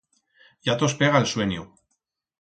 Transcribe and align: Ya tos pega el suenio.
Ya 0.69 0.77
tos 0.83 0.97
pega 1.03 1.21
el 1.23 1.31
suenio. 1.35 1.71